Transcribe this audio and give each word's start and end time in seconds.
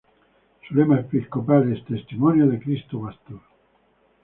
Su 0.67 0.73
lema 0.73 0.99
Episcopal 0.99 1.71
es 1.71 1.85
"Testimonio 1.85 2.47
de 2.47 2.59
Cristo 2.59 2.99
Pastor". 3.03 3.39